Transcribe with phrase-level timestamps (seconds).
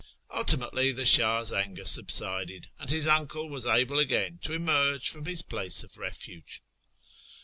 [0.35, 5.43] Ultimately the Shah's anger subsided, and his uncle was able again to emerge from his
[5.43, 6.63] place of refuge.